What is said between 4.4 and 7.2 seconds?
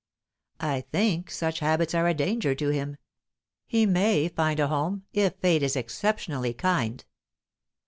a home, if fate is exceptionally kind."